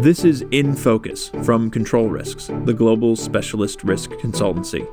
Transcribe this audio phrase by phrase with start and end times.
[0.00, 4.86] This is In Focus from Control Risks, the global specialist risk consultancy.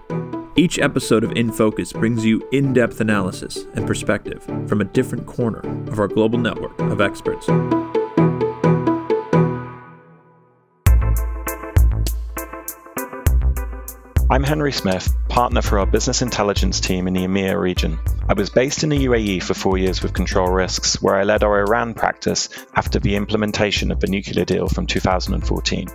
[0.56, 5.28] Each episode of In Focus brings you in depth analysis and perspective from a different
[5.28, 5.60] corner
[5.92, 7.48] of our global network of experts.
[14.36, 17.98] I'm Henry Smith, partner for our business intelligence team in the EMEA region.
[18.28, 21.42] I was based in the UAE for four years with Control Risks, where I led
[21.42, 25.88] our Iran practice after the implementation of the nuclear deal from 2014.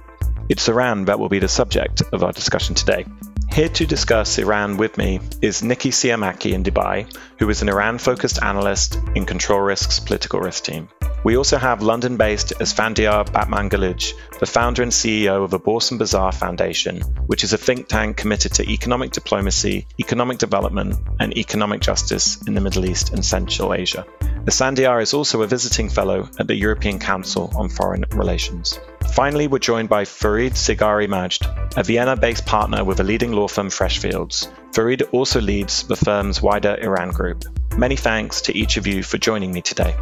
[0.49, 3.05] It's Iran that will be the subject of our discussion today.
[3.53, 7.99] Here to discuss Iran with me is Nikki Siamaki in Dubai, who is an Iran
[7.99, 10.89] focused analyst in Control Risk's political risk team.
[11.23, 15.99] We also have London based Esfandyar Batmanghelidj, the founder and CEO of the Bourse &
[15.99, 21.83] Bazaar Foundation, which is a think tank committed to economic diplomacy, economic development, and economic
[21.83, 24.07] justice in the Middle East and Central Asia.
[24.47, 28.81] Esfandiar is also a visiting fellow at the European Council on Foreign Relations.
[29.13, 31.45] Finally, we're joined by Farid Sigari Majd,
[31.77, 34.51] a Vienna based partner with the leading law firm Freshfields.
[34.75, 37.45] Farid also leads the firm's wider Iran group.
[37.77, 39.95] Many thanks to each of you for joining me today.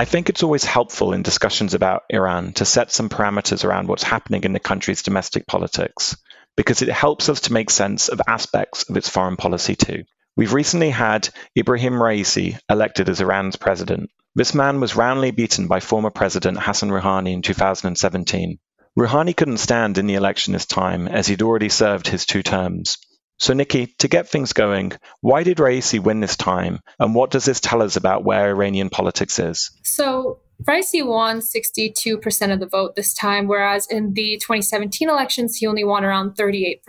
[0.00, 4.02] I think it's always helpful in discussions about Iran to set some parameters around what's
[4.02, 6.16] happening in the country's domestic politics,
[6.56, 10.04] because it helps us to make sense of aspects of its foreign policy too.
[10.36, 11.28] We've recently had
[11.58, 14.10] Ibrahim Raisi elected as Iran's president.
[14.34, 18.58] This man was roundly beaten by former President Hassan Rouhani in 2017.
[18.98, 22.96] Rouhani couldn't stand in the election this time as he'd already served his two terms.
[23.40, 26.80] So, Nikki, to get things going, why did Raisi win this time?
[26.98, 29.70] And what does this tell us about where Iranian politics is?
[29.82, 35.66] So, Raisi won 62% of the vote this time, whereas in the 2017 elections, he
[35.66, 36.80] only won around 38%.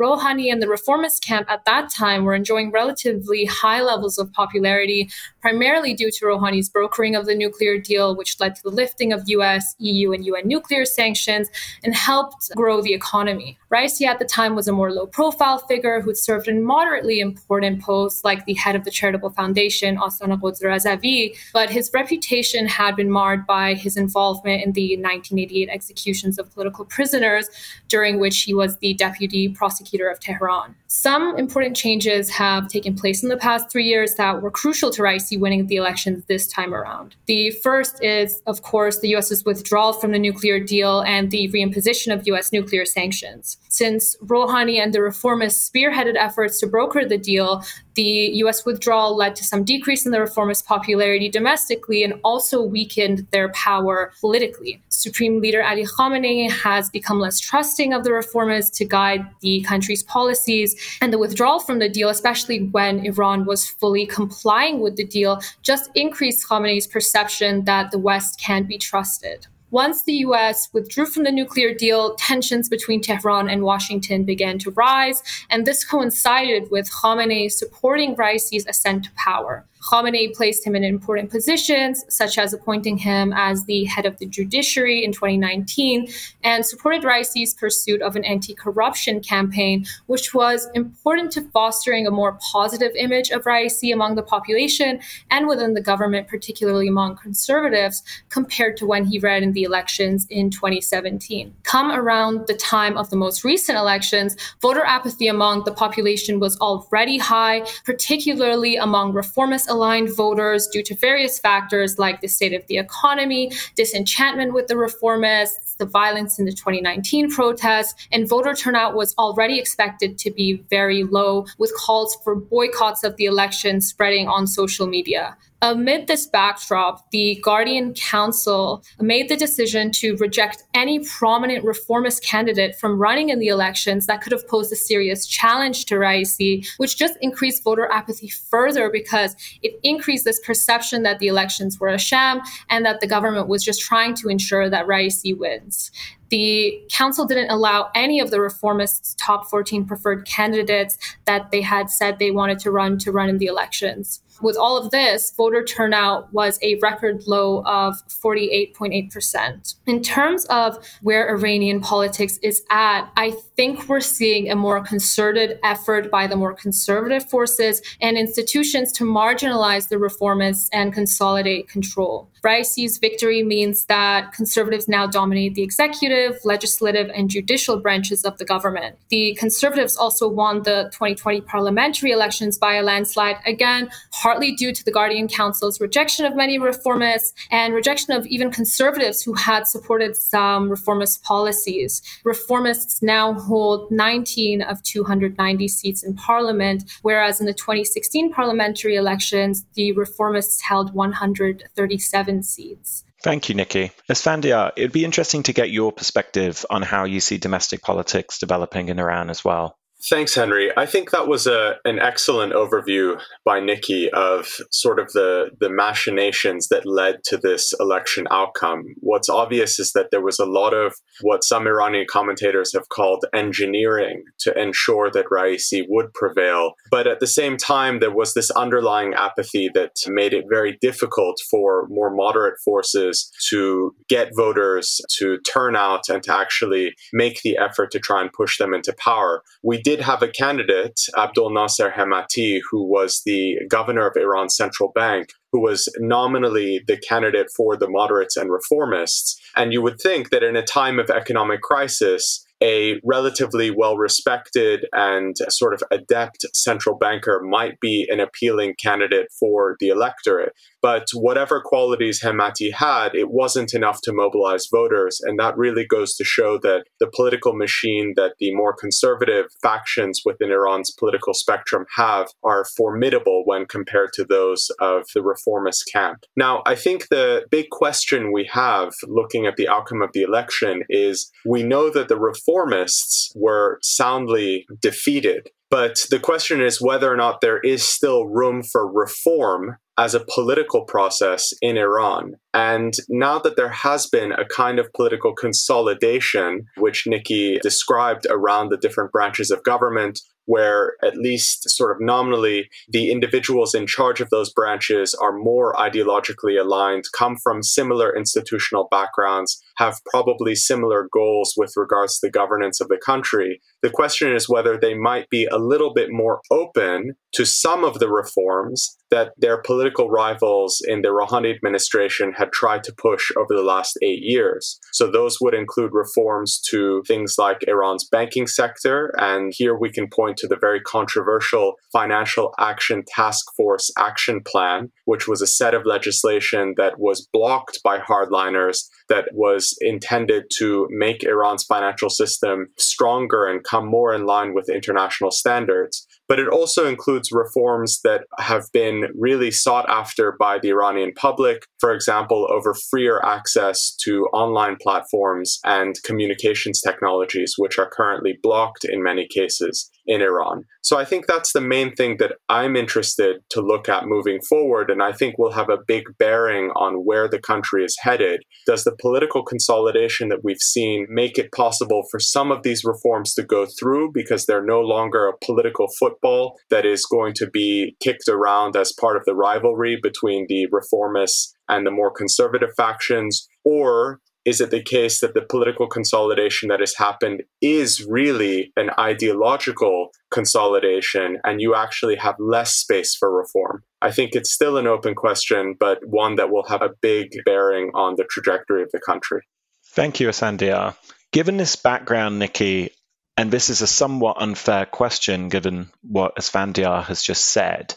[0.00, 5.10] Rouhani and the reformist camp at that time were enjoying relatively high levels of popularity,
[5.42, 9.24] primarily due to Rouhani's brokering of the nuclear deal, which led to the lifting of
[9.26, 11.50] US, EU, and UN nuclear sanctions
[11.84, 13.58] and helped grow the economy.
[13.70, 17.82] Raisi at the time was a more low profile figure who'd served in moderately important
[17.82, 22.94] posts like the head of the charitable foundation, Astana Quds Razavi, but his reputation had
[22.94, 27.48] been marred by his involvement in the 1988 executions of political prisoners,
[27.88, 30.74] during which he was the deputy prosecutor of Tehran.
[30.86, 35.02] Some important changes have taken place in the past three years that were crucial to
[35.02, 37.14] Raisi winning the elections this time around.
[37.26, 42.12] The first is, of course, the US's withdrawal from the nuclear deal and the reimposition
[42.12, 43.58] of US nuclear sanctions.
[43.68, 47.64] Since Rouhani and the reformists spearheaded efforts to broker the deal,
[47.94, 53.26] the US withdrawal led to some decrease in the reformist popularity domestically and also weakened
[53.30, 54.80] their power politically.
[54.88, 60.02] Supreme Leader Ali Khamenei has become less trusting of the reformists to guide the country's
[60.02, 65.04] policies, and the withdrawal from the deal, especially when Iran was fully complying with the
[65.04, 69.46] deal, just increased Khamenei's perception that the West can't be trusted.
[69.72, 74.70] Once the US withdrew from the nuclear deal, tensions between Tehran and Washington began to
[74.72, 79.66] rise, and this coincided with Khamenei supporting Raisi's ascent to power.
[79.82, 84.26] Khamenei placed him in important positions, such as appointing him as the head of the
[84.26, 86.06] judiciary in 2019,
[86.44, 92.10] and supported Raisi's pursuit of an anti corruption campaign, which was important to fostering a
[92.10, 95.00] more positive image of Raisi among the population
[95.30, 100.26] and within the government, particularly among conservatives, compared to when he ran in the elections
[100.30, 101.54] in 2017.
[101.64, 106.56] Come around the time of the most recent elections, voter apathy among the population was
[106.58, 112.66] already high, particularly among reformist aligned voters due to various factors like the state of
[112.66, 118.94] the economy, disenchantment with the reformists, the violence in the 2019 protests, and voter turnout
[118.94, 124.28] was already expected to be very low, with calls for boycotts of the election spreading
[124.28, 125.36] on social media.
[125.64, 132.74] Amid this backdrop, the Guardian Council made the decision to reject any prominent reformist candidate
[132.74, 136.98] from running in the elections that could have posed a serious challenge to Raisi, which
[136.98, 141.98] just increased voter apathy further because it increased this perception that the elections were a
[141.98, 145.92] sham and that the government was just trying to ensure that Raisi wins.
[146.30, 151.88] The council didn't allow any of the reformists' top 14 preferred candidates that they had
[151.90, 155.64] said they wanted to run to run in the elections with all of this, voter
[155.64, 159.74] turnout was a record low of 48.8%.
[159.86, 165.58] In terms of where Iranian politics is at, I think we're seeing a more concerted
[165.62, 172.28] effort by the more conservative forces and institutions to marginalize the reformists and consolidate control.
[172.42, 178.44] Raisi's victory means that conservatives now dominate the executive legislative, and judicial branches of the
[178.44, 178.96] government.
[179.08, 183.90] The Conservatives also won the 2020 parliamentary elections by a landslide, again,
[184.32, 189.20] partly due to the Guardian Council's rejection of many reformists and rejection of even conservatives
[189.20, 192.00] who had supported some reformist policies.
[192.24, 199.66] Reformists now hold 19 of 290 seats in parliament, whereas in the 2016 parliamentary elections,
[199.74, 203.04] the reformists held 137 seats.
[203.22, 203.92] Thank you, Nikki.
[204.08, 208.88] Esfandyar, it'd be interesting to get your perspective on how you see domestic politics developing
[208.88, 209.76] in Iran as well.
[210.10, 210.72] Thanks, Henry.
[210.76, 215.70] I think that was a an excellent overview by Nikki of sort of the the
[215.70, 218.82] machinations that led to this election outcome.
[218.98, 223.24] What's obvious is that there was a lot of what some Iranian commentators have called
[223.32, 226.72] engineering to ensure that Raisi would prevail.
[226.90, 231.38] But at the same time, there was this underlying apathy that made it very difficult
[231.48, 237.56] for more moderate forces to get voters to turn out and to actually make the
[237.56, 239.42] effort to try and push them into power.
[239.62, 244.56] We did did have a candidate, Abdul Nasser Hemati, who was the governor of Iran's
[244.56, 249.36] central bank, who was nominally the candidate for the moderates and reformists.
[249.54, 254.86] And you would think that in a time of economic crisis, a relatively well respected
[254.94, 260.54] and sort of adept central banker might be an appealing candidate for the electorate.
[260.82, 265.20] But whatever qualities Hemati had, it wasn't enough to mobilize voters.
[265.22, 270.22] And that really goes to show that the political machine that the more conservative factions
[270.24, 276.24] within Iran's political spectrum have are formidable when compared to those of the reformist camp.
[276.36, 280.82] Now, I think the big question we have looking at the outcome of the election
[280.88, 285.50] is we know that the reformists were soundly defeated.
[285.72, 290.20] But the question is whether or not there is still room for reform as a
[290.20, 292.34] political process in Iran.
[292.52, 298.68] And now that there has been a kind of political consolidation, which Nikki described around
[298.68, 300.20] the different branches of government,
[300.52, 305.72] where at least sort of nominally the individuals in charge of those branches are more
[305.76, 312.30] ideologically aligned, come from similar institutional backgrounds, have probably similar goals with regards to the
[312.30, 313.62] governance of the country.
[313.80, 317.98] The question is whether they might be a little bit more open to some of
[317.98, 323.54] the reforms that their political rivals in the Rouhani administration had tried to push over
[323.54, 324.80] the last eight years.
[324.92, 329.14] So those would include reforms to things like Iran's banking sector.
[329.18, 334.90] And here we can point to the very controversial Financial Action Task Force Action Plan,
[335.04, 340.88] which was a set of legislation that was blocked by hardliners that was intended to
[340.90, 346.48] make Iran's financial system stronger and come more in line with international standards but it
[346.48, 352.46] also includes reforms that have been really sought after by the Iranian public, for example,
[352.50, 359.26] over freer access to online platforms and communications technologies, which are currently blocked in many
[359.26, 360.64] cases in Iran.
[360.82, 364.90] So I think that's the main thing that I'm interested to look at moving forward.
[364.90, 368.42] And I think will have a big bearing on where the country is headed.
[368.66, 373.34] Does the political consolidation that we've seen make it possible for some of these reforms
[373.34, 377.96] to go through because they're no longer a political football that is going to be
[378.02, 383.46] kicked around as part of the rivalry between the reformists and the more conservative factions?
[383.64, 388.90] Or is it the case that the political consolidation that has happened is really an
[388.98, 393.84] ideological consolidation and you actually have less space for reform?
[394.00, 397.90] I think it's still an open question, but one that will have a big bearing
[397.94, 399.42] on the trajectory of the country.
[399.90, 400.96] Thank you, Esfandyar.
[401.32, 402.90] Given this background, Nikki,
[403.36, 407.94] and this is a somewhat unfair question given what Esfandyar has just said,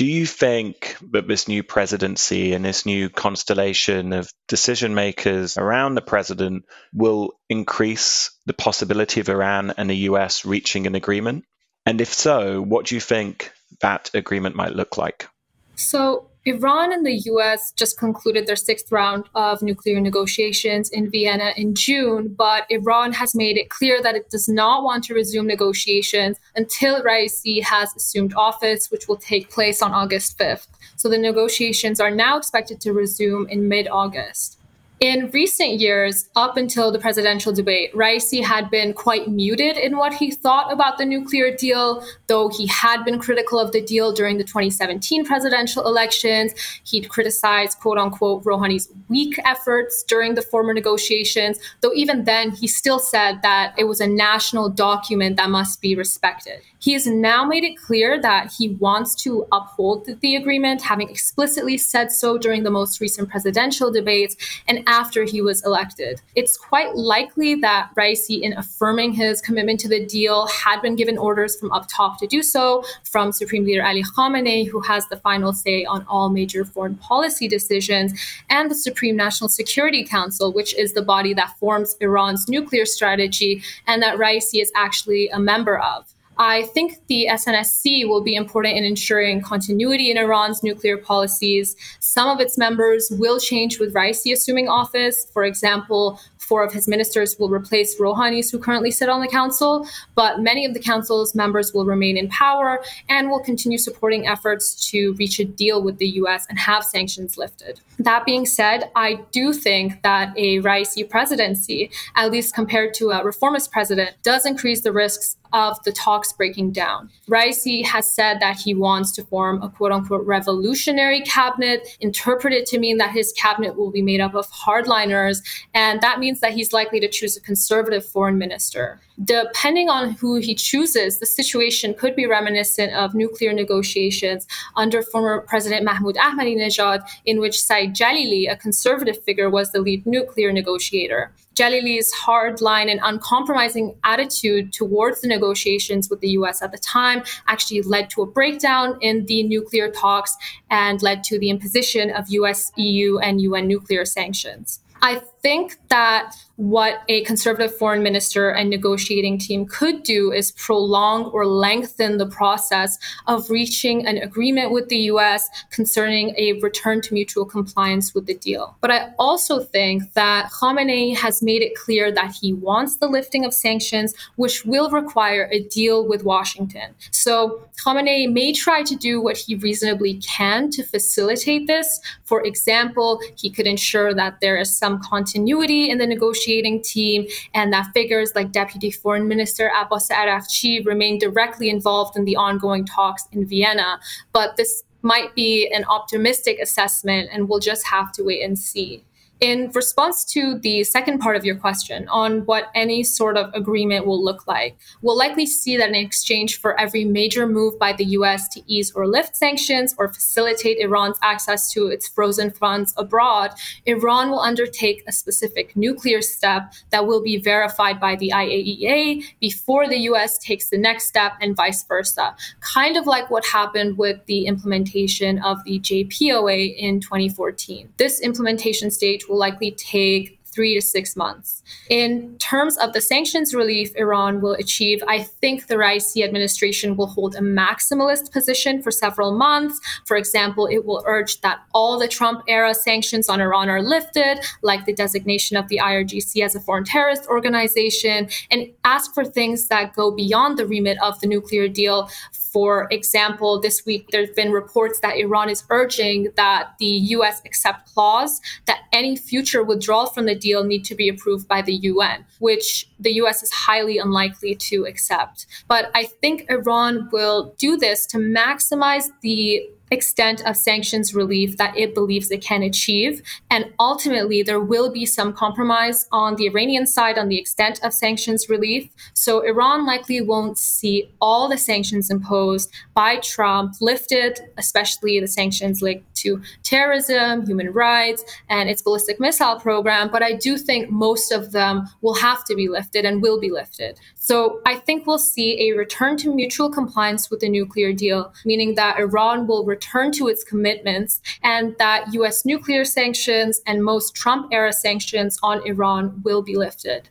[0.00, 5.94] do you think that this new presidency and this new constellation of decision makers around
[5.94, 6.64] the president
[6.94, 11.44] will increase the possibility of Iran and the US reaching an agreement?
[11.84, 13.52] And if so, what do you think
[13.82, 15.28] that agreement might look like?
[15.74, 21.52] So, Iran and the US just concluded their sixth round of nuclear negotiations in Vienna
[21.56, 25.46] in June, but Iran has made it clear that it does not want to resume
[25.46, 30.66] negotiations until Raisi has assumed office, which will take place on August 5th.
[30.96, 34.59] So the negotiations are now expected to resume in mid August.
[35.00, 40.12] In recent years, up until the presidential debate, Raisi had been quite muted in what
[40.12, 44.36] he thought about the nuclear deal, though he had been critical of the deal during
[44.36, 46.52] the 2017 presidential elections.
[46.84, 52.66] He'd criticized, quote unquote, Rouhani's weak efforts during the former negotiations, though even then, he
[52.66, 56.60] still said that it was a national document that must be respected.
[56.80, 61.76] He has now made it clear that he wants to uphold the agreement, having explicitly
[61.76, 64.34] said so during the most recent presidential debates.
[64.66, 66.20] And after he was elected.
[66.34, 71.16] It's quite likely that Raisi, in affirming his commitment to the deal, had been given
[71.16, 75.16] orders from up top to do so from Supreme Leader Ali Khamenei, who has the
[75.18, 78.12] final say on all major foreign policy decisions,
[78.48, 83.62] and the Supreme National Security Council, which is the body that forms Iran's nuclear strategy
[83.86, 86.12] and that Raisi is actually a member of.
[86.38, 91.76] I think the SNSC will be important in ensuring continuity in Iran's nuclear policies.
[92.00, 95.26] Some of its members will change with Raisi assuming office.
[95.32, 96.18] For example,
[96.50, 100.66] four of his ministers will replace Rouhanis, who currently sit on the council, but many
[100.66, 105.38] of the council's members will remain in power and will continue supporting efforts to reach
[105.38, 107.80] a deal with the US and have sanctions lifted.
[108.00, 113.22] That being said, I do think that a Raisi presidency, at least compared to a
[113.22, 117.10] reformist president, does increase the risks of the talks breaking down.
[117.28, 122.78] Raisi has said that he wants to form a quote unquote revolutionary cabinet, interpreted to
[122.78, 125.42] mean that his cabinet will be made up of hardliners,
[125.74, 129.00] and that means that he's likely to choose a conservative foreign minister.
[129.22, 135.42] Depending on who he chooses, the situation could be reminiscent of nuclear negotiations under former
[135.42, 141.32] President Mahmoud Ahmadinejad, in which Saeed Jalili, a conservative figure, was the lead nuclear negotiator.
[141.60, 147.82] Jalili's hardline and uncompromising attitude towards the negotiations with the US at the time actually
[147.82, 150.34] led to a breakdown in the nuclear talks
[150.70, 154.80] and led to the imposition of US, EU, and UN nuclear sanctions.
[155.02, 161.24] I think that what a conservative foreign minister and negotiating team could do is prolong
[161.32, 167.14] or lengthen the process of reaching an agreement with the US concerning a return to
[167.14, 168.76] mutual compliance with the deal.
[168.82, 173.46] But I also think that Khamenei has made it clear that he wants the lifting
[173.46, 176.94] of sanctions, which will require a deal with Washington.
[177.10, 182.02] So Khamenei may try to do what he reasonably can to facilitate this.
[182.24, 187.26] For example, he could ensure that there is some continuity in the negotiations negotiating team
[187.54, 192.84] and that figures like Deputy Foreign Minister Abbas Araghchi remain directly involved in the ongoing
[192.84, 194.00] talks in Vienna.
[194.32, 199.02] But this might be an optimistic assessment, and we'll just have to wait and see.
[199.40, 204.04] In response to the second part of your question on what any sort of agreement
[204.04, 208.04] will look like, we'll likely see that in exchange for every major move by the
[208.16, 213.52] US to ease or lift sanctions or facilitate Iran's access to its frozen funds abroad,
[213.86, 219.88] Iran will undertake a specific nuclear step that will be verified by the IAEA before
[219.88, 222.36] the US takes the next step and vice versa.
[222.60, 227.88] Kind of like what happened with the implementation of the JPOA in 2014.
[227.96, 231.62] This implementation stage will likely take three to six months.
[231.88, 237.06] In terms of the sanctions relief Iran will achieve, I think the Raisi administration will
[237.06, 239.80] hold a maximalist position for several months.
[240.06, 244.40] For example, it will urge that all the Trump era sanctions on Iran are lifted,
[244.62, 249.68] like the designation of the IRGC as a foreign terrorist organization, and ask for things
[249.68, 252.10] that go beyond the remit of the nuclear deal
[252.52, 257.92] for example, this week there's been reports that Iran is urging that the US accept
[257.92, 262.24] clause that any future withdrawal from the deal need to be approved by the UN,
[262.38, 265.46] which the US is highly unlikely to accept.
[265.68, 271.76] But I think Iran will do this to maximize the extent of sanctions relief that
[271.76, 273.22] it believes it can achieve.
[273.50, 277.92] And ultimately, there will be some compromise on the Iranian side on the extent of
[277.92, 278.88] sanctions relief.
[279.14, 285.82] So Iran likely won't see all the sanctions imposed by Trump lifted, especially the sanctions
[285.82, 290.10] linked to terrorism, human rights, and its ballistic missile program.
[290.10, 293.50] But I do think most of them will have to be lifted and will be
[293.50, 293.98] lifted.
[294.16, 298.74] So I think we'll see a return to mutual compliance with the nuclear deal, meaning
[298.74, 304.52] that Iran will return to its commitments and that US nuclear sanctions and most Trump
[304.52, 307.08] era sanctions on Iran will be lifted.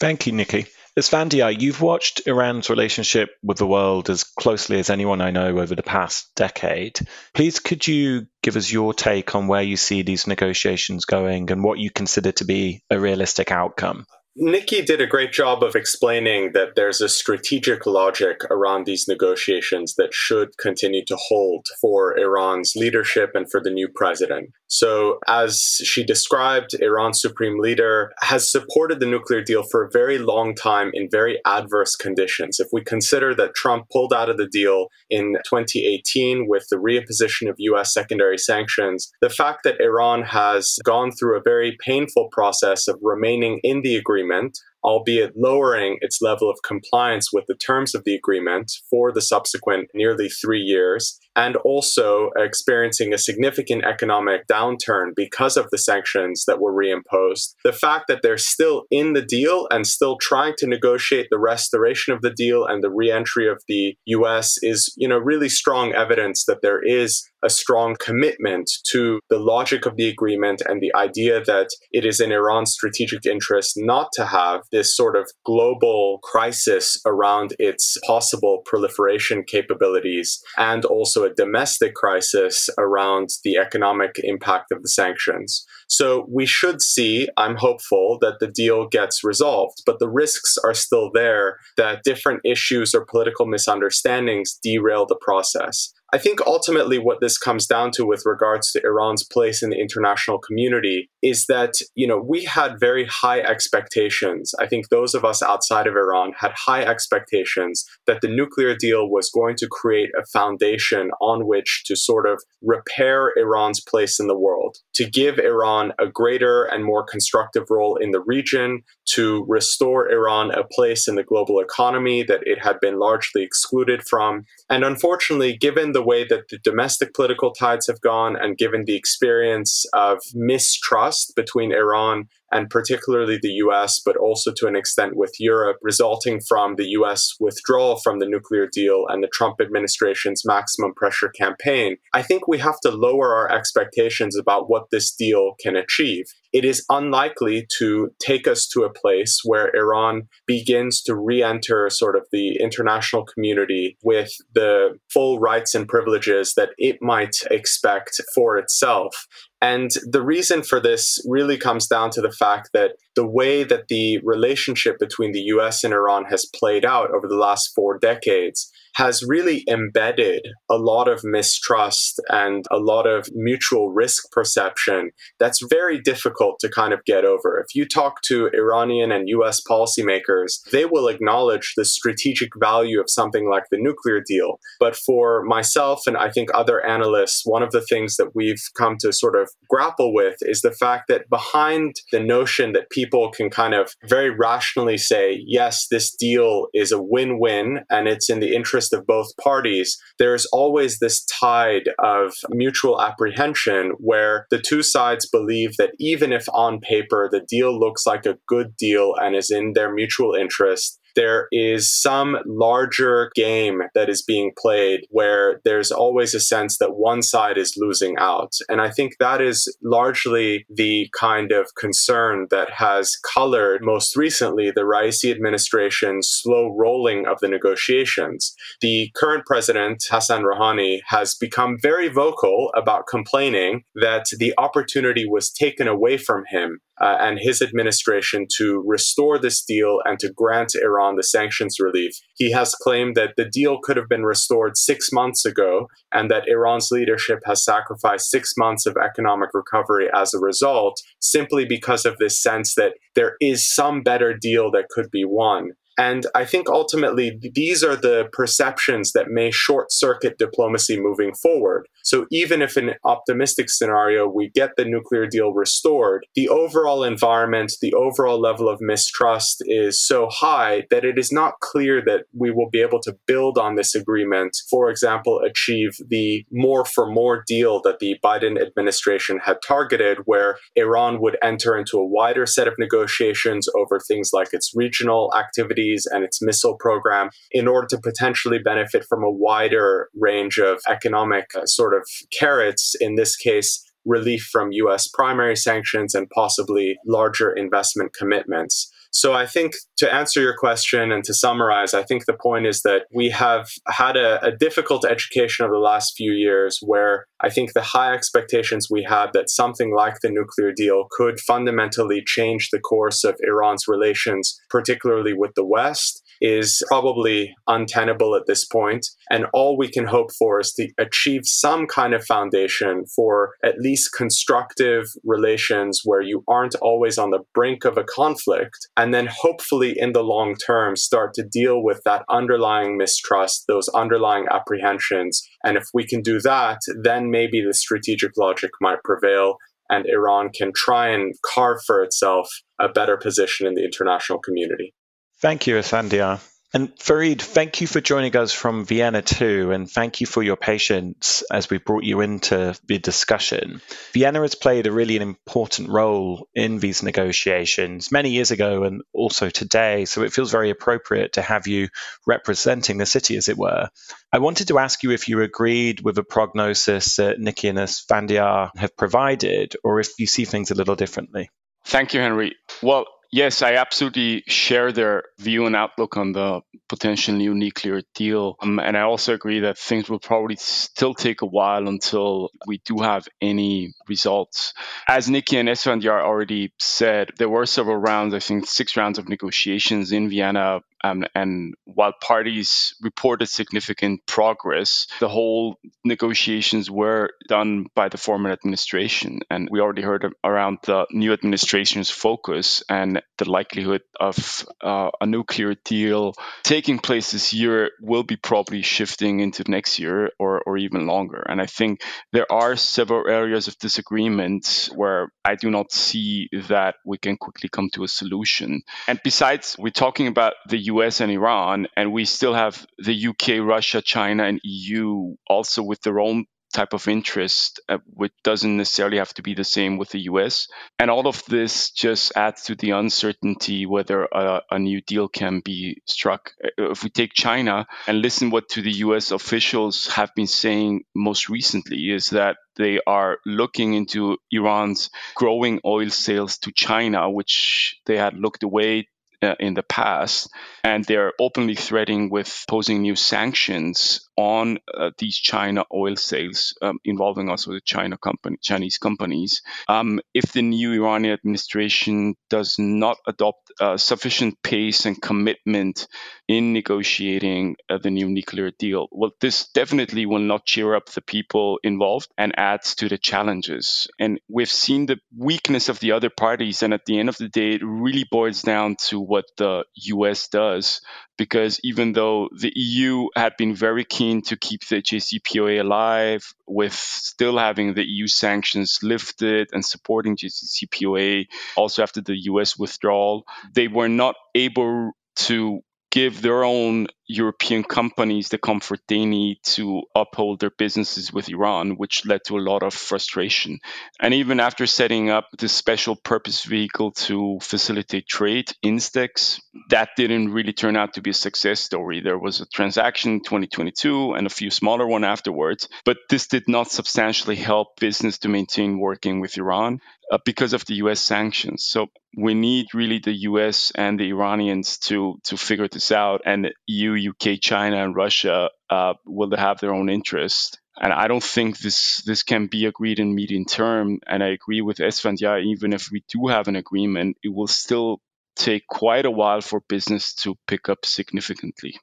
[0.00, 0.66] Thank you, Nikki.
[0.98, 5.74] Esfandyar, you've watched Iran's relationship with the world as closely as anyone I know over
[5.74, 7.00] the past decade.
[7.32, 11.64] Please, could you give us your take on where you see these negotiations going and
[11.64, 14.04] what you consider to be a realistic outcome?
[14.34, 19.94] Nikki did a great job of explaining that there's a strategic logic around these negotiations
[19.96, 24.48] that should continue to hold for Iran's leadership and for the new president.
[24.68, 30.16] So, as she described, Iran's supreme leader has supported the nuclear deal for a very
[30.16, 32.58] long time in very adverse conditions.
[32.58, 37.50] If we consider that Trump pulled out of the deal in 2018 with the reimposition
[37.50, 42.88] of US secondary sanctions, the fact that Iran has gone through a very painful process
[42.88, 44.52] of remaining in the agreement agreement
[44.84, 49.88] albeit lowering its level of compliance with the terms of the agreement for the subsequent
[49.94, 56.60] nearly three years, and also experiencing a significant economic downturn because of the sanctions that
[56.60, 57.54] were reimposed.
[57.64, 62.12] The fact that they're still in the deal and still trying to negotiate the restoration
[62.12, 66.44] of the deal and the reentry of the US is, you know, really strong evidence
[66.46, 71.42] that there is a strong commitment to the logic of the agreement and the idea
[71.44, 77.00] that it is in Iran's strategic interest not to have this sort of global crisis
[77.06, 84.82] around its possible proliferation capabilities and also a domestic crisis around the economic impact of
[84.82, 85.64] the sanctions.
[85.88, 90.74] So we should see, I'm hopeful, that the deal gets resolved, but the risks are
[90.74, 95.92] still there that different issues or political misunderstandings derail the process.
[96.14, 99.80] I think ultimately what this comes down to with regards to Iran's place in the
[99.80, 104.52] international community is that, you know, we had very high expectations.
[104.60, 109.08] I think those of us outside of Iran had high expectations that the nuclear deal
[109.08, 114.26] was going to create a foundation on which to sort of repair Iran's place in
[114.26, 118.82] the world, to give Iran a greater and more constructive role in the region,
[119.14, 124.02] to restore Iran a place in the global economy that it had been largely excluded
[124.06, 124.44] from.
[124.68, 128.84] And unfortunately, given the the way that the domestic political tides have gone and given
[128.84, 135.16] the experience of mistrust between Iran and particularly the US, but also to an extent
[135.16, 140.42] with Europe, resulting from the US withdrawal from the nuclear deal and the Trump administration's
[140.44, 145.54] maximum pressure campaign, I think we have to lower our expectations about what this deal
[145.60, 146.26] can achieve.
[146.52, 151.88] It is unlikely to take us to a place where Iran begins to re enter
[151.90, 158.20] sort of the international community with the full rights and privileges that it might expect
[158.34, 159.26] for itself.
[159.60, 163.88] And the reason for this really comes down to the fact that the way that
[163.88, 168.70] the relationship between the US and Iran has played out over the last four decades
[168.94, 175.64] has really embedded a lot of mistrust and a lot of mutual risk perception that's
[175.68, 177.58] very difficult to kind of get over.
[177.58, 183.08] If you talk to Iranian and US policymakers, they will acknowledge the strategic value of
[183.08, 184.58] something like the nuclear deal.
[184.78, 188.96] But for myself and I think other analysts, one of the things that we've come
[189.00, 193.50] to sort of grapple with is the fact that behind the notion that people can
[193.50, 198.40] kind of very rationally say, yes, this deal is a win win and it's in
[198.40, 204.60] the interest interest of both parties, there's always this tide of mutual apprehension where the
[204.60, 209.14] two sides believe that even if on paper the deal looks like a good deal
[209.20, 215.00] and is in their mutual interest, there is some larger game that is being played
[215.10, 218.52] where there's always a sense that one side is losing out.
[218.68, 224.70] And I think that is largely the kind of concern that has colored most recently
[224.70, 228.54] the Raisi administration's slow rolling of the negotiations.
[228.80, 235.50] The current president, Hassan Rouhani, has become very vocal about complaining that the opportunity was
[235.50, 240.72] taken away from him uh, and his administration to restore this deal and to grant
[240.74, 242.12] Iran the sanctions relief.
[242.36, 246.46] He has claimed that the deal could have been restored six months ago and that
[246.46, 252.18] Iran's leadership has sacrificed six months of economic recovery as a result, simply because of
[252.18, 255.70] this sense that there is some better deal that could be won.
[255.98, 261.86] And I think ultimately these are the perceptions that may short circuit diplomacy moving forward.
[262.02, 267.04] So even if in an optimistic scenario we get the nuclear deal restored, the overall
[267.04, 272.24] environment, the overall level of mistrust is so high that it is not clear that
[272.32, 277.06] we will be able to build on this agreement, for example, achieve the more for
[277.06, 282.46] more deal that the Biden administration had targeted, where Iran would enter into a wider
[282.46, 287.86] set of negotiations over things like its regional activities and its missile program in order
[287.88, 292.06] to potentially benefit from a wider range of economic uh, sort of
[292.38, 298.90] carrots, in this case, relief from US primary sanctions and possibly larger investment commitments.
[299.14, 302.80] So I think to answer your question and to summarize, I think the point is
[302.82, 307.50] that we have had a, a, difficult education over the last few years where I
[307.50, 312.68] think the high expectations we had that something like the nuclear deal could fundamentally change
[312.70, 319.06] the course of Iran's relations, particularly with the West, is probably untenable at this point.
[319.30, 323.78] And all we can hope for is to achieve some kind of foundation for at
[323.78, 328.76] least constructive relations where you aren't always on the brink of a conflict.
[328.96, 333.88] And then hopefully in the long term, start to deal with that underlying mistrust, those
[333.90, 335.42] underlying apprehensions.
[335.64, 339.56] And if we can do that, then maybe the strategic logic might prevail
[339.90, 342.48] and Iran can try and carve for itself
[342.80, 344.94] a better position in the international community.
[345.40, 346.40] Thank you, Esfandyar.
[346.74, 350.56] And Farid, thank you for joining us from Vienna too, and thank you for your
[350.56, 353.82] patience as we brought you into the discussion.
[354.14, 359.50] Vienna has played a really important role in these negotiations many years ago and also
[359.50, 361.88] today, so it feels very appropriate to have you
[362.26, 363.90] representing the city, as it were.
[364.32, 368.70] I wanted to ask you if you agreed with the prognosis that Nikki and Esfandyar
[368.78, 371.50] have provided, or if you see things a little differently.
[371.84, 372.56] Thank you, Henry.
[372.82, 378.56] Well, Yes, I absolutely share their view and outlook on the potential new nuclear deal.
[378.60, 382.82] Um, and I also agree that things will probably still take a while until we
[382.84, 384.74] do have any results.
[385.08, 389.30] As Nikki and Esfandyar already said, there were several rounds, I think six rounds of
[389.30, 397.86] negotiations in Vienna um, and while parties reported significant progress, the whole negotiations were done
[397.94, 399.40] by the former administration.
[399.50, 405.26] And we already heard around the new administration's focus and the likelihood of uh, a
[405.26, 410.76] nuclear deal taking place this year will be probably shifting into next year or, or
[410.76, 411.44] even longer.
[411.48, 416.96] And I think there are several areas of disagreement where I do not see that
[417.04, 418.82] we can quickly come to a solution.
[419.08, 423.66] And besides, we're talking about the US and Iran, and we still have the UK,
[423.66, 429.18] Russia, China, and EU also with their own type of interest, uh, which doesn't necessarily
[429.18, 430.66] have to be the same with the US.
[430.98, 435.60] And all of this just adds to the uncertainty whether a, a, new deal can
[435.60, 436.52] be struck.
[436.64, 441.04] Uh, if we take China and listen what to the US officials have been saying
[441.14, 448.00] most recently is that they are looking into Iran's growing oil sales to China, which
[448.06, 449.08] they had looked away
[449.42, 450.48] uh, in the past,
[450.84, 456.98] and they're openly threatening with posing new sanctions on uh, these China oil sales um,
[457.04, 459.62] involving also the China company, Chinese companies.
[459.88, 466.06] Um, if the new Iranian administration does not adopt uh, sufficient pace and commitment
[466.48, 471.20] in negotiating uh, the new nuclear deal, well, this definitely will not cheer up the
[471.20, 474.08] people involved and adds to the challenges.
[474.18, 477.48] And we've seen the weakness of the other parties, and at the end of the
[477.48, 481.00] day, it really boils down to what the US does
[481.38, 486.92] because even though the EU had been very keen to keep the JCPOA alive, with
[486.92, 493.88] still having the EU sanctions lifted and supporting JCPOA, also after the US withdrawal, they
[493.88, 495.12] were not able
[495.48, 501.48] to give their own European companies the comfort they need to uphold their businesses with
[501.48, 503.78] Iran, which led to a lot of frustration.
[504.20, 510.52] And even after setting up this special purpose vehicle to facilitate trade, Instex, that didn't
[510.52, 512.20] really turn out to be a success story.
[512.20, 516.64] There was a transaction in 2022 and a few smaller one afterwards, but this did
[516.68, 520.00] not substantially help business to maintain working with Iran
[520.32, 521.84] uh, because of the US sanctions.
[521.84, 526.72] So we need really the US and the Iranians to to figure this out and
[527.16, 530.80] UK, China and Russia uh, will have their own interest.
[531.00, 534.20] And I don't think this this can be agreed in medium term.
[534.26, 538.20] And I agree with Esfandyar, even if we do have an agreement, it will still
[538.56, 541.98] take quite a while for business to pick up significantly.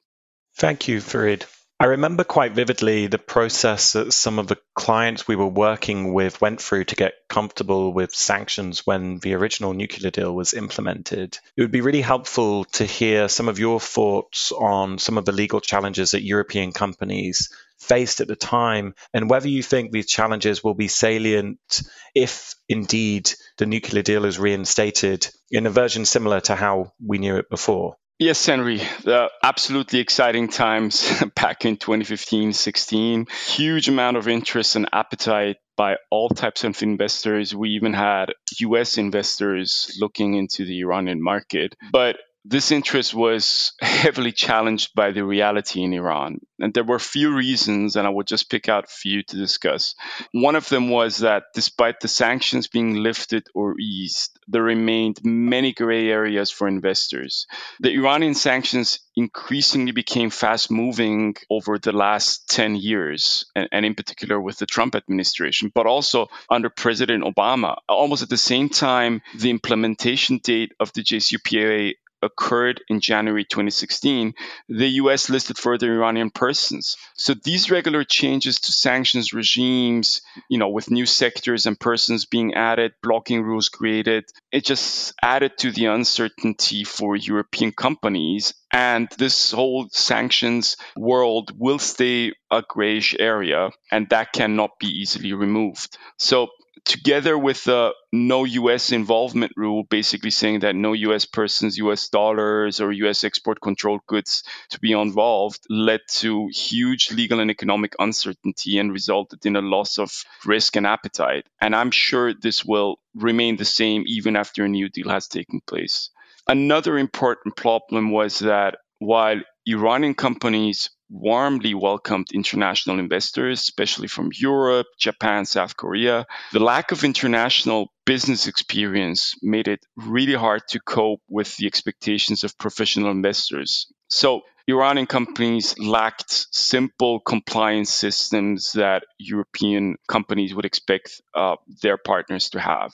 [0.56, 1.46] Thank you, Farid.
[1.82, 6.38] I remember quite vividly the process that some of the clients we were working with
[6.38, 11.38] went through to get comfortable with sanctions when the original nuclear deal was implemented.
[11.56, 15.32] It would be really helpful to hear some of your thoughts on some of the
[15.32, 20.62] legal challenges that European companies faced at the time and whether you think these challenges
[20.62, 21.80] will be salient
[22.14, 27.36] if indeed the nuclear deal is reinstated in a version similar to how we knew
[27.36, 27.96] it before.
[28.20, 33.26] Yes, Henry, the absolutely exciting times back in 2015 16.
[33.46, 37.54] Huge amount of interest and appetite by all types of investors.
[37.54, 41.74] We even had US investors looking into the Iranian market.
[41.92, 46.38] But this interest was heavily challenged by the reality in Iran.
[46.58, 49.36] And there were a few reasons, and I would just pick out a few to
[49.36, 49.94] discuss.
[50.32, 55.72] One of them was that despite the sanctions being lifted or eased, there remained many
[55.72, 57.46] gray areas for investors.
[57.80, 63.94] The Iranian sanctions increasingly became fast moving over the last 10 years, and, and in
[63.94, 67.76] particular with the Trump administration, but also under President Obama.
[67.88, 74.34] Almost at the same time, the implementation date of the JCPOA occurred in January 2016,
[74.68, 76.96] the US listed further Iranian persons.
[77.14, 82.54] So these regular changes to sanctions regimes, you know, with new sectors and persons being
[82.54, 88.54] added, blocking rules created, it just added to the uncertainty for European companies.
[88.72, 95.32] And this whole sanctions world will stay a grayish area, and that cannot be easily
[95.32, 95.98] removed.
[96.18, 96.48] So
[96.84, 102.80] together with the no US involvement rule, basically saying that no US persons, US dollars,
[102.80, 108.78] or US export controlled goods to be involved, led to huge legal and economic uncertainty
[108.78, 111.46] and resulted in a loss of risk and appetite.
[111.60, 115.60] And I'm sure this will remain the same even after a new deal has taken
[115.66, 116.10] place.
[116.46, 124.86] Another important problem was that while Iranian companies warmly welcomed international investors, especially from Europe,
[124.98, 126.26] Japan, South Korea.
[126.52, 132.44] The lack of international business experience made it really hard to cope with the expectations
[132.44, 133.92] of professional investors.
[134.08, 142.50] So Iranian companies lacked simple compliance systems that European companies would expect uh, their partners
[142.50, 142.92] to have.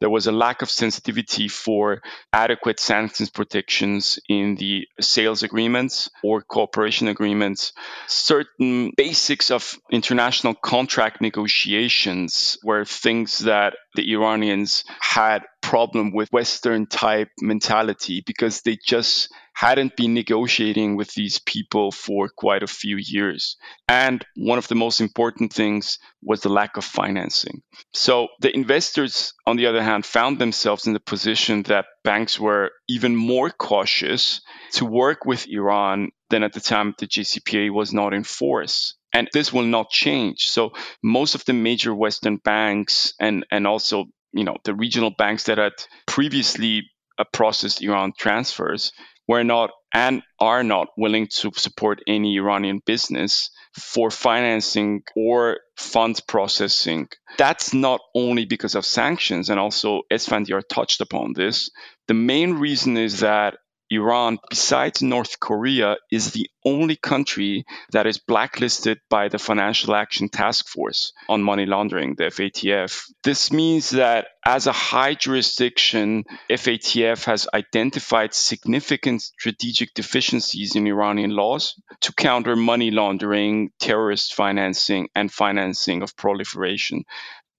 [0.00, 6.42] There was a lack of sensitivity for adequate sanctions protections in the sales agreements or
[6.42, 7.72] cooperation agreements.
[8.06, 16.86] Certain basics of international contract negotiations were things that the Iranians had problem with Western
[16.86, 22.96] type mentality because they just hadn't been negotiating with these people for quite a few
[22.96, 23.56] years.
[23.88, 27.62] And one of the most important things was the lack of financing.
[27.92, 32.70] So the investors, on the other hand, found themselves in the position that banks were
[32.88, 34.40] even more cautious
[34.74, 38.94] to work with Iran than at the time the JCPOA was not in force.
[39.12, 40.48] And this will not change.
[40.48, 45.44] So most of the major Western banks and, and also you know the regional banks
[45.44, 45.72] that had
[46.06, 48.92] previously uh, processed Iran transfers
[49.26, 56.20] were not and are not willing to support any Iranian business for financing or fund
[56.26, 57.08] processing.
[57.36, 61.70] That's not only because of sanctions, and also Esfandyar touched upon this.
[62.06, 63.56] The main reason is that
[63.90, 70.28] Iran, besides North Korea, is the only country that is blacklisted by the Financial Action
[70.28, 73.04] Task Force on Money Laundering, the FATF.
[73.24, 81.30] This means that as a high jurisdiction, FATF has identified significant strategic deficiencies in Iranian
[81.30, 87.04] laws to counter money laundering, terrorist financing, and financing of proliferation.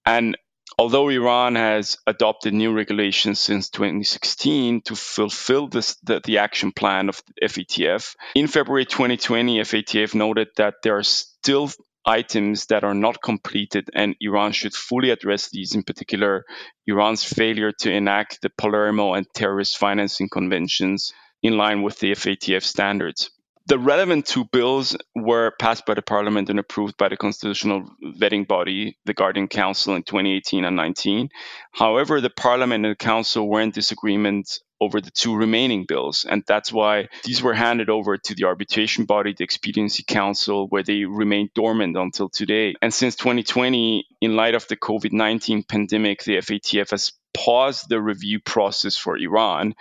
[0.05, 0.37] And
[0.77, 7.09] although Iran has adopted new regulations since 2016 to fulfill this, the, the action plan
[7.09, 11.69] of FATF, in February 2020, FATF noted that there are still
[12.05, 16.45] items that are not completed, and Iran should fully address these, in particular,
[16.87, 22.63] Iran's failure to enact the Palermo and terrorist financing conventions in line with the FATF
[22.63, 23.29] standards.
[23.69, 27.87] The relevant two bills were passed by the parliament and approved by the constitutional
[28.19, 31.29] vetting body, the Guardian Council, in 2018 and 19.
[31.73, 36.25] However, the parliament and the council were in disagreement over the two remaining bills.
[36.27, 40.81] And that's why these were handed over to the arbitration body, the Expediency Council, where
[40.81, 42.73] they remain dormant until today.
[42.81, 48.01] And since 2020, in light of the COVID 19 pandemic, the FATF has paused the
[48.01, 49.75] review process for Iran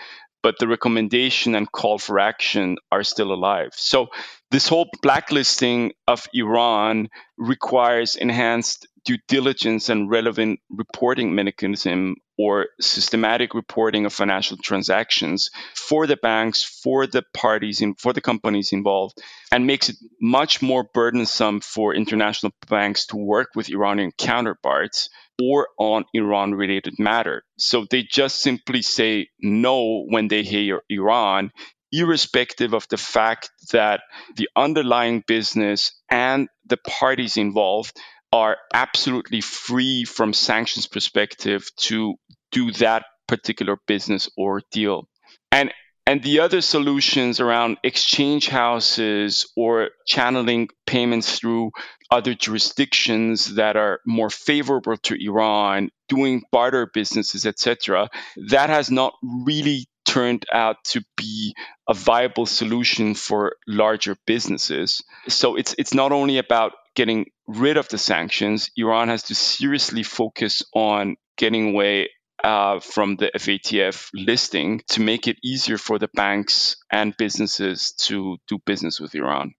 [0.48, 3.68] but the recommendation and call for action are still alive.
[3.74, 4.06] So,
[4.50, 13.52] this whole blacklisting of Iran requires enhanced due diligence and relevant reporting mechanism or systematic
[13.52, 19.18] reporting of financial transactions for the banks, for the parties, in, for the companies involved,
[19.50, 25.10] and makes it much more burdensome for international banks to work with Iranian counterparts
[25.42, 27.42] or on Iran related matter.
[27.58, 31.50] So they just simply say no when they hear Iran,
[31.92, 34.00] irrespective of the fact that
[34.36, 37.96] the underlying business and the parties involved
[38.32, 42.14] are absolutely free from sanctions perspective to
[42.52, 45.08] do that particular business or deal.
[45.52, 45.72] And
[46.06, 51.72] and the other solutions around exchange houses or channeling payments through
[52.10, 58.08] other jurisdictions that are more favorable to Iran, doing barter businesses, etc.,
[58.48, 61.54] that has not really turned out to be
[61.86, 65.02] a viable solution for larger businesses.
[65.28, 68.70] So it's it's not only about getting rid of the sanctions.
[68.76, 72.10] Iran has to seriously focus on getting away
[72.44, 78.36] uh, from the FATF listing to make it easier for the banks and businesses to
[78.46, 79.54] do business with Iran.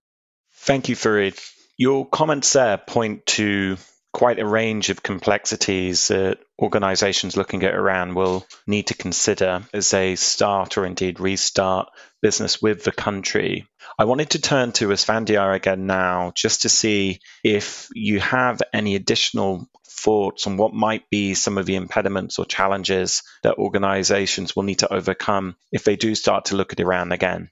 [0.53, 1.37] Thank you, Farid.
[1.77, 3.77] Your comments there point to
[4.11, 9.91] quite a range of complexities that organizations looking at Iran will need to consider as
[9.91, 11.89] they start or indeed restart
[12.21, 13.67] business with the country.
[13.97, 18.95] I wanted to turn to Esfandyar again now just to see if you have any
[18.95, 24.63] additional thoughts on what might be some of the impediments or challenges that organizations will
[24.63, 27.49] need to overcome if they do start to look at Iran again?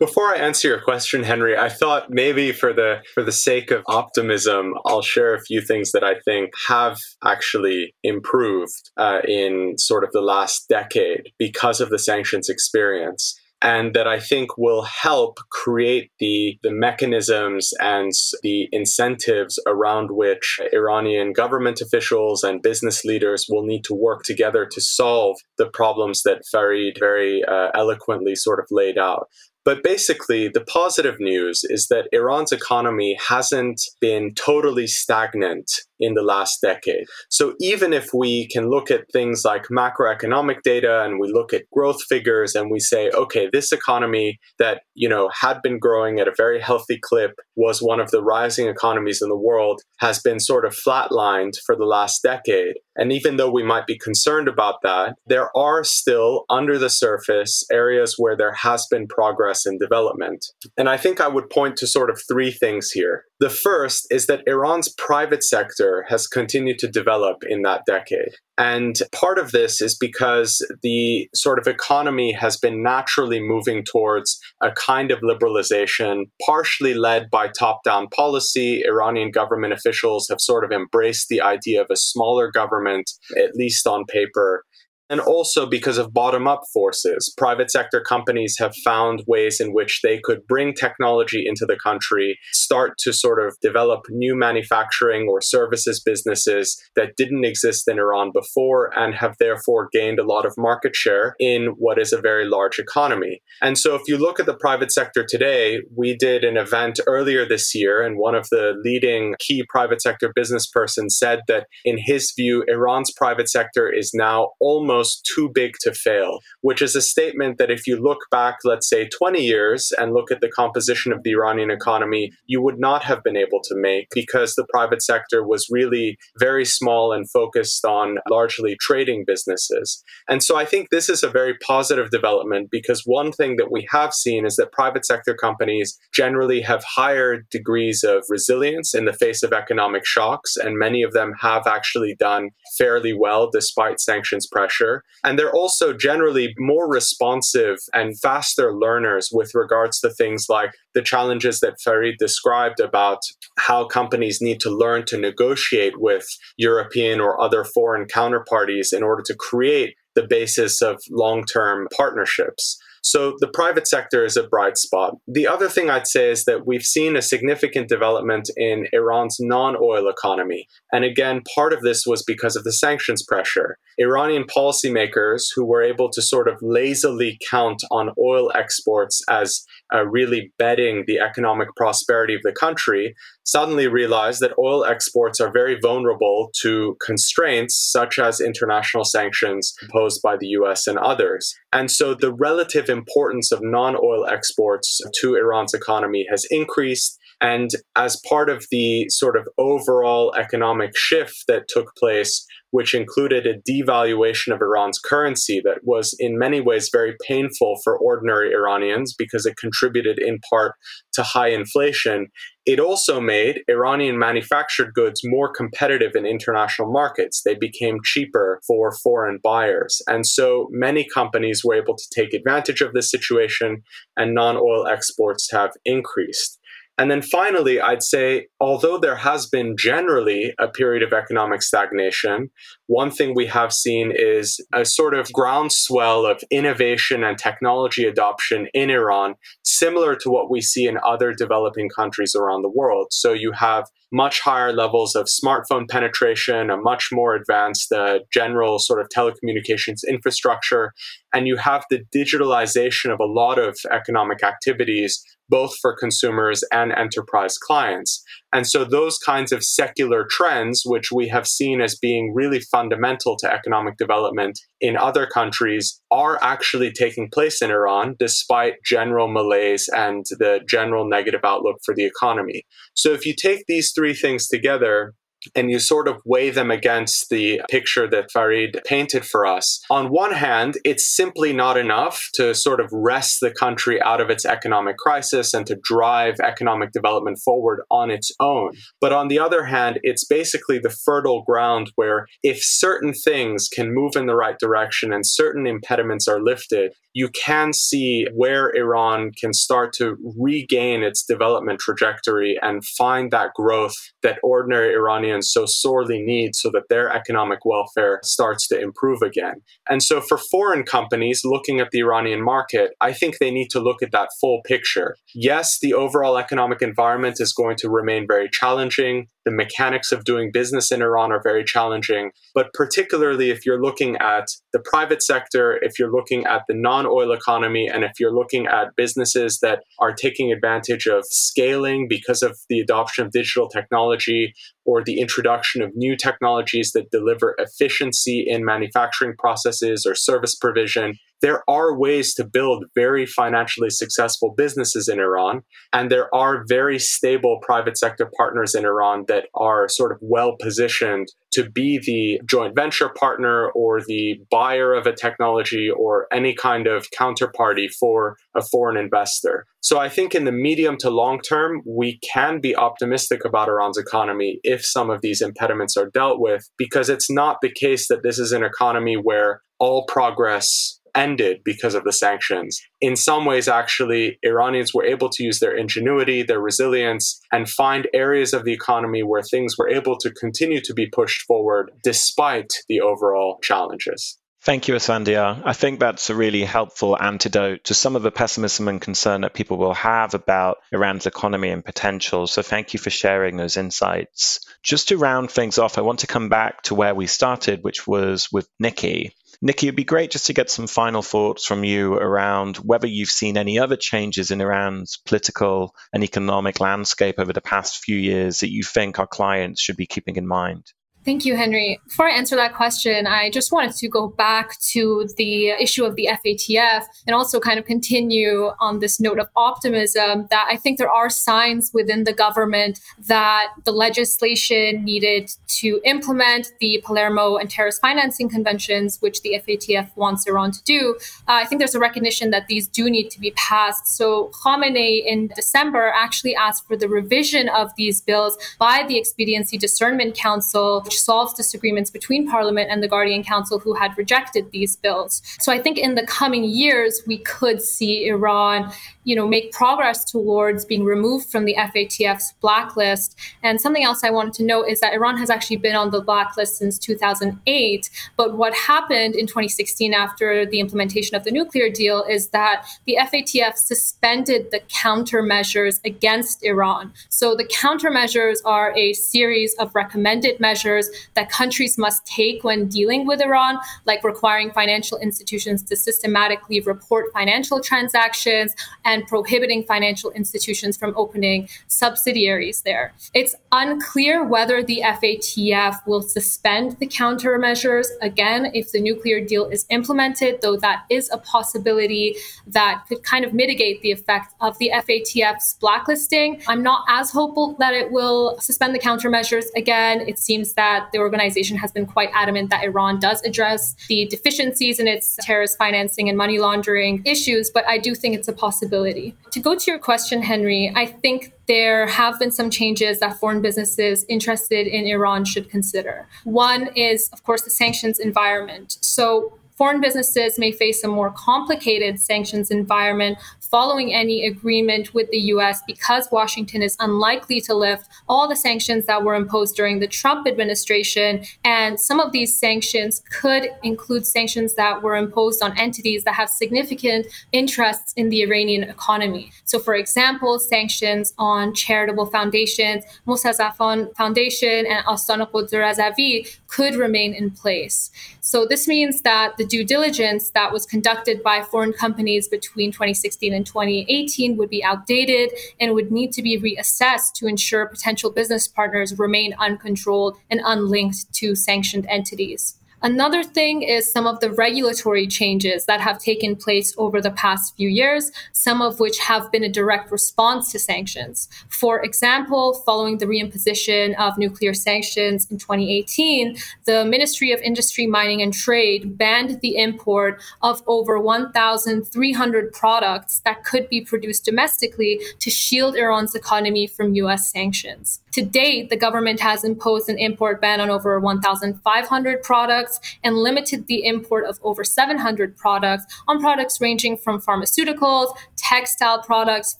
[0.00, 3.82] Before I answer your question, Henry, I thought maybe for the for the sake of
[3.86, 10.02] optimism, I'll share a few things that I think have actually improved uh, in sort
[10.04, 15.38] of the last decade because of the sanctions experience and that I think will help
[15.50, 18.10] create the, the mechanisms and
[18.42, 24.66] the incentives around which Iranian government officials and business leaders will need to work together
[24.70, 29.28] to solve the problems that Farid very uh, eloquently sort of laid out.
[29.64, 35.70] But basically, the positive news is that Iran's economy hasn't been totally stagnant
[36.00, 37.06] in the last decade.
[37.28, 41.70] So even if we can look at things like macroeconomic data and we look at
[41.72, 46.28] growth figures and we say, okay, this economy that, you know, had been growing at
[46.28, 50.40] a very healthy clip was one of the rising economies in the world has been
[50.40, 52.76] sort of flatlined for the last decade.
[52.96, 57.64] And even though we might be concerned about that, there are still under the surface
[57.70, 60.44] areas where there has been progress and development.
[60.76, 63.24] And I think I would point to sort of three things here.
[63.38, 68.34] The first is that Iran's private sector sector has continued to develop in that decade.
[68.58, 74.38] And part of this is because the sort of economy has been naturally moving towards
[74.60, 78.82] a kind of liberalization, partially led by top down policy.
[78.86, 83.86] Iranian government officials have sort of embraced the idea of a smaller government, at least
[83.86, 84.64] on paper
[85.10, 87.34] and also because of bottom up forces.
[87.36, 92.38] Private sector companies have found ways in which they could bring technology into the country,
[92.52, 98.30] start to sort of develop new manufacturing or services businesses that didn't exist in Iran
[98.32, 102.48] before and have therefore gained a lot of market share in what is a very
[102.48, 103.42] large economy.
[103.60, 107.44] And so if you look at the private sector today, we did an event earlier
[107.46, 111.98] this year, and one of the leading key private sector business persons said that in
[111.98, 116.94] his view, Iran's private sector is now almost almost too big to fail, which is
[116.94, 120.50] a statement that if you look back, let's say 20 years and look at the
[120.50, 124.66] composition of the Iranian economy, you would not have been able to make because the
[124.70, 130.02] private sector was really very small and focused on largely trading businesses.
[130.28, 133.88] And so I think this is a very positive development because one thing that we
[133.90, 139.14] have seen is that private sector companies generally have higher degrees of resilience in the
[139.14, 144.46] face of economic shocks, and many of them have actually done fairly well despite sanctions
[144.46, 145.04] pressure.
[145.22, 151.02] And they're also generally more responsive and faster learners with regards to things like the
[151.02, 153.18] challenges that Farid described about
[153.58, 159.22] how companies need to learn to negotiate with European or other foreign counterparties in order
[159.26, 162.78] to create the basis of long term partnerships.
[163.02, 165.14] So the private sector is a bright spot.
[165.26, 169.76] The other thing I'd say is that we've seen a significant development in Iran's non
[169.80, 170.66] oil economy.
[170.92, 173.78] And again, part of this was because of the sanctions pressure.
[173.98, 180.06] Iranian policymakers who were able to sort of lazily count on oil exports as uh,
[180.06, 185.78] really betting the economic prosperity of the country suddenly realized that oil exports are very
[185.80, 191.54] vulnerable to constraints such as international sanctions imposed by the US and others.
[191.72, 197.18] And so the relative importance of non oil exports to Iran's economy has increased.
[197.40, 203.46] And as part of the sort of overall economic shift that took place, which included
[203.46, 209.14] a devaluation of Iran's currency that was in many ways very painful for ordinary Iranians
[209.16, 210.74] because it contributed in part
[211.14, 212.28] to high inflation,
[212.66, 217.42] it also made Iranian manufactured goods more competitive in international markets.
[217.44, 220.00] They became cheaper for foreign buyers.
[220.06, 223.82] And so many companies were able to take advantage of this situation,
[224.16, 226.59] and non oil exports have increased.
[227.00, 232.50] And then finally, I'd say, although there has been generally a period of economic stagnation,
[232.88, 238.68] one thing we have seen is a sort of groundswell of innovation and technology adoption
[238.74, 243.06] in Iran, similar to what we see in other developing countries around the world.
[243.12, 248.78] So you have much higher levels of smartphone penetration, a much more advanced uh, general
[248.78, 250.92] sort of telecommunications infrastructure,
[251.32, 256.92] and you have the digitalization of a lot of economic activities both for consumers and
[256.92, 258.22] enterprise clients.
[258.52, 263.36] And so those kinds of secular trends, which we have seen as being really fundamental
[263.38, 269.88] to economic development in other countries, are actually taking place in Iran despite general malaise
[269.94, 272.64] and the general negative outlook for the economy.
[272.94, 275.14] So if you take these three things together,
[275.54, 279.80] and you sort of weigh them against the picture that Farid painted for us.
[279.90, 284.30] On one hand, it's simply not enough to sort of wrest the country out of
[284.30, 288.72] its economic crisis and to drive economic development forward on its own.
[289.00, 293.94] But on the other hand, it's basically the fertile ground where if certain things can
[293.94, 299.32] move in the right direction and certain impediments are lifted, you can see where Iran
[299.38, 305.66] can start to regain its development trajectory and find that growth that ordinary Iranians so
[305.66, 309.54] sorely need so that their economic welfare starts to improve again.
[309.88, 313.80] And so for foreign companies looking at the Iranian market, I think they need to
[313.80, 315.16] look at that full picture.
[315.34, 319.28] Yes, the overall economic environment is going to remain very challenging.
[319.44, 322.30] The mechanics of doing business in Iran are very challenging.
[322.54, 327.06] But particularly if you're looking at the private sector, if you're looking at the non
[327.06, 332.42] oil economy, and if you're looking at businesses that are taking advantage of scaling because
[332.42, 334.52] of the adoption of digital technology
[334.84, 341.14] or the introduction of new technologies that deliver efficiency in manufacturing processes or service provision,
[341.42, 345.62] there are ways to build very financially successful businesses in Iran.
[345.92, 350.56] And there are very stable private sector partners in Iran that are sort of well
[350.60, 356.54] positioned to be the joint venture partner or the buyer of a technology or any
[356.54, 359.66] kind of counterparty for a foreign investor.
[359.82, 363.98] So I think in the medium to long term, we can be optimistic about Iran's
[363.98, 368.22] economy if some of these impediments are dealt with, because it's not the case that
[368.22, 372.80] this is an economy where all progress ended because of the sanctions.
[373.00, 378.08] In some ways, actually, Iranians were able to use their ingenuity, their resilience, and find
[378.12, 382.72] areas of the economy where things were able to continue to be pushed forward despite
[382.88, 384.38] the overall challenges.
[384.62, 385.62] Thank you, Esfandyar.
[385.64, 389.54] I think that's a really helpful antidote to some of the pessimism and concern that
[389.54, 392.46] people will have about Iran's economy and potential.
[392.46, 394.60] So thank you for sharing those insights.
[394.82, 398.06] Just to round things off, I want to come back to where we started, which
[398.06, 399.32] was with Nikki.
[399.62, 403.28] Nikki, it'd be great just to get some final thoughts from you around whether you've
[403.28, 408.60] seen any other changes in Iran's political and economic landscape over the past few years
[408.60, 410.86] that you think our clients should be keeping in mind.
[411.22, 412.00] Thank you, Henry.
[412.06, 416.16] Before I answer that question, I just wanted to go back to the issue of
[416.16, 420.96] the FATF and also kind of continue on this note of optimism that I think
[420.96, 425.50] there are signs within the government that the legislation needed
[425.80, 431.18] to implement the Palermo and terrorist financing conventions, which the FATF wants Iran to do.
[431.46, 434.16] Uh, I think there's a recognition that these do need to be passed.
[434.16, 439.76] So Khamenei in December actually asked for the revision of these bills by the Expediency
[439.76, 444.96] Discernment Council which solves disagreements between Parliament and the Guardian Council who had rejected these
[444.96, 445.42] bills.
[445.60, 448.92] So I think in the coming years, we could see Iran
[449.30, 453.38] you know, make progress towards being removed from the FATF's blacklist.
[453.62, 456.20] And something else I wanted to note is that Iran has actually been on the
[456.20, 458.10] blacklist since 2008.
[458.36, 463.18] But what happened in 2016 after the implementation of the nuclear deal is that the
[463.20, 467.12] FATF suspended the countermeasures against Iran.
[467.28, 470.99] So the countermeasures are a series of recommended measures
[471.34, 477.32] that countries must take when dealing with Iran, like requiring financial institutions to systematically report
[477.32, 478.74] financial transactions
[479.04, 483.12] and prohibiting financial institutions from opening subsidiaries there.
[483.34, 489.86] It's unclear whether the FATF will suspend the countermeasures again if the nuclear deal is
[489.90, 492.36] implemented, though that is a possibility
[492.66, 496.60] that could kind of mitigate the effect of the FATF's blacklisting.
[496.66, 500.20] I'm not as hopeful that it will suspend the countermeasures again.
[500.20, 504.98] It seems that the organization has been quite adamant that Iran does address the deficiencies
[504.98, 509.34] in its terrorist financing and money laundering issues, but I do think it's a possibility
[509.52, 513.60] to go to your question, Henry, I think there have been some changes that foreign
[513.60, 516.26] businesses interested in Iran should consider.
[516.44, 518.98] One is, of course, the sanctions environment.
[519.00, 525.38] So, foreign businesses may face a more complicated sanctions environment following any agreement with the
[525.54, 530.06] US because Washington is unlikely to lift all the sanctions that were imposed during the
[530.06, 531.42] Trump administration.
[531.64, 536.50] And some of these sanctions could include sanctions that were imposed on entities that have
[536.50, 539.50] significant interests in the Iranian economy.
[539.64, 545.46] So, for example, sanctions on charitable foundations, Mostazafan Foundation and Astan-e
[545.84, 548.10] Razavi could remain in place.
[548.40, 553.52] So, this means that the due diligence that was conducted by foreign companies between 2016
[553.52, 558.66] and 2018 would be outdated and would need to be reassessed to ensure potential business
[558.68, 562.79] partners remain uncontrolled and unlinked to sanctioned entities.
[563.02, 567.74] Another thing is some of the regulatory changes that have taken place over the past
[567.76, 571.48] few years, some of which have been a direct response to sanctions.
[571.68, 578.42] For example, following the reimposition of nuclear sanctions in 2018, the Ministry of Industry, Mining
[578.42, 585.48] and Trade banned the import of over 1,300 products that could be produced domestically to
[585.48, 588.20] shield Iran's economy from US sanctions.
[588.32, 593.36] To date, the government has imposed an import ban on over 1,500 products products and
[593.36, 599.76] limited the import of over 700 products on products ranging from pharmaceuticals, textile products,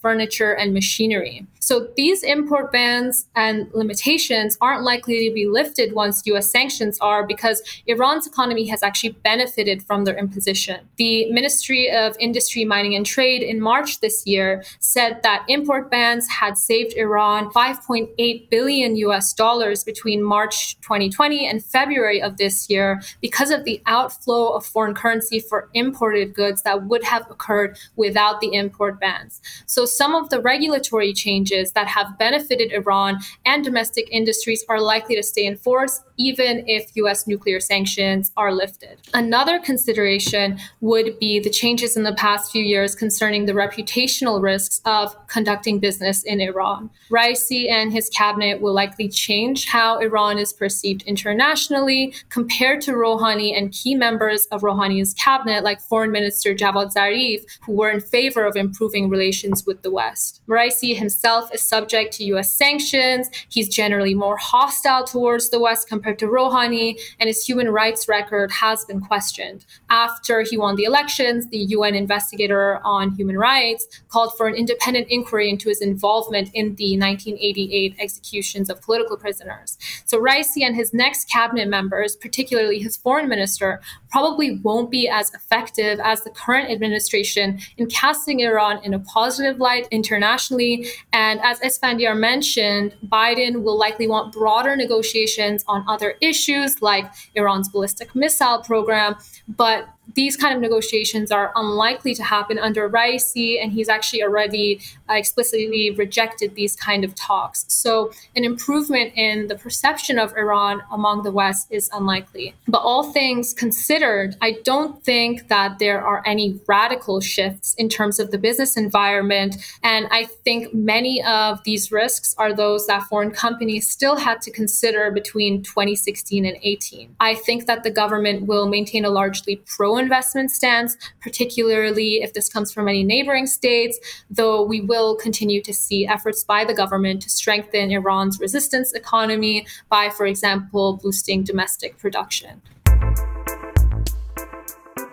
[0.01, 1.45] furniture, and machinery.
[1.61, 7.25] So these import bans and limitations aren't likely to be lifted once US sanctions are
[7.25, 10.79] because Iran's economy has actually benefited from their imposition.
[10.97, 16.27] The Ministry of Industry, Mining and Trade in March this year said that import bans
[16.27, 23.01] had saved Iran 5.8 billion US dollars between March 2020 and February of this year
[23.21, 28.41] because of the outflow of foreign currency for imported goods that would have occurred without
[28.41, 29.41] the import bans.
[29.67, 34.81] So some of the regulatory changes changes that have benefited Iran and domestic industries are
[34.81, 38.99] likely to stay in force, even if US nuclear sanctions are lifted.
[39.13, 44.81] Another consideration would be the changes in the past few years concerning the reputational risks
[44.85, 46.89] of conducting business in Iran.
[47.09, 53.57] Raisi and his cabinet will likely change how Iran is perceived internationally compared to Rouhani
[53.57, 58.45] and key members of Rouhani's cabinet, like Foreign Minister Javad Zarif, who were in favor
[58.45, 60.41] of improving relations with the West.
[60.47, 63.29] Raisi himself is subject to US sanctions.
[63.49, 68.51] He's generally more hostile towards the West compared to Rouhani, and his human rights record
[68.51, 69.65] has been questioned.
[69.89, 75.07] After he won the elections, the UN investigator on human rights called for an independent
[75.09, 79.77] inquiry into his involvement in the 1988 executions of political prisoners.
[80.05, 85.33] So Raisi and his next cabinet members, particularly his foreign minister, probably won't be as
[85.33, 91.39] effective as the current administration in casting Iran in a positive light internationally and and
[91.43, 98.15] as Esfandyar mentioned, Biden will likely want broader negotiations on other issues like Iran's ballistic
[98.15, 99.15] missile program.
[99.47, 104.79] But these kind of negotiations are unlikely to happen under Raisi, and he's actually already
[105.09, 107.65] uh, explicitly rejected these kind of talks.
[107.67, 112.53] So, an improvement in the perception of Iran among the West is unlikely.
[112.67, 118.19] But all things considered, I don't think that there are any radical shifts in terms
[118.19, 119.55] of the business environment.
[119.83, 124.51] And I think many of these risks are those that foreign companies still had to
[124.51, 127.15] consider between 2016 and 18.
[127.19, 132.49] I think that the government will maintain a largely pro investment stance, particularly if this
[132.49, 133.97] comes from any neighboring states,
[134.29, 139.65] though we will continue to see efforts by the government to strengthen Iran's resistance economy
[139.87, 142.61] by, for example, boosting domestic production.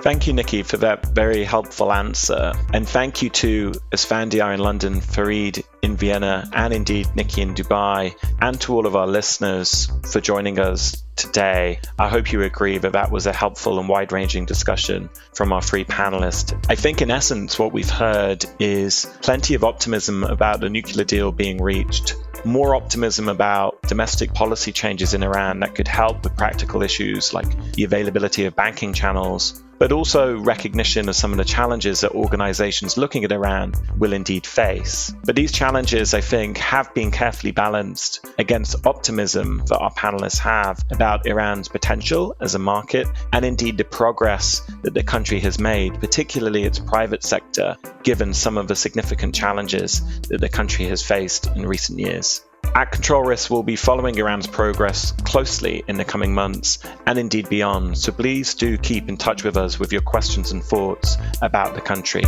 [0.01, 2.53] Thank you, Nikki, for that very helpful answer.
[2.73, 8.15] And thank you to Esfandyar in London, Farid in Vienna, and indeed Nikki in Dubai,
[8.41, 11.81] and to all of our listeners for joining us today.
[11.99, 15.63] I hope you agree that that was a helpful and wide ranging discussion from our
[15.63, 16.55] three panelists.
[16.69, 21.33] I think, in essence, what we've heard is plenty of optimism about the nuclear deal
[21.33, 26.83] being reached more optimism about domestic policy changes in Iran that could help with practical
[26.83, 32.01] issues like the availability of banking channels, but also recognition of some of the challenges
[32.01, 35.13] that organizations looking at Iran will indeed face.
[35.25, 40.85] But these challenges, I think, have been carefully balanced against optimism that our panelists have
[40.91, 46.01] about Iran's potential as a market and indeed the progress that the country has made,
[46.01, 51.47] particularly its private sector, given some of the significant challenges that the country has faced
[51.55, 52.43] in recent years.
[52.75, 57.49] At Control Risk, we'll be following Iran's progress closely in the coming months and indeed
[57.49, 61.75] beyond, so please do keep in touch with us with your questions and thoughts about
[61.75, 62.23] the country.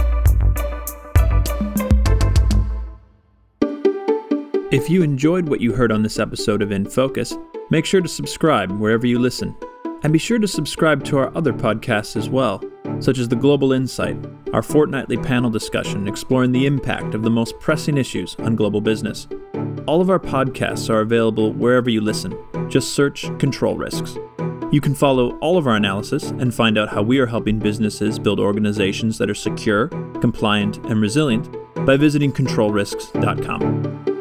[4.72, 7.36] If you enjoyed what you heard on this episode of In Focus,
[7.70, 9.57] make sure to subscribe wherever you listen.
[10.03, 12.62] And be sure to subscribe to our other podcasts as well,
[13.01, 14.16] such as The Global Insight,
[14.53, 19.28] our fortnightly panel discussion exploring the impact of the most pressing issues on global business.
[19.86, 22.36] All of our podcasts are available wherever you listen.
[22.68, 24.16] Just search Control Risks.
[24.72, 28.18] You can follow all of our analysis and find out how we are helping businesses
[28.18, 29.88] build organizations that are secure,
[30.20, 31.51] compliant, and resilient
[31.84, 34.19] by visiting controlrisks.com.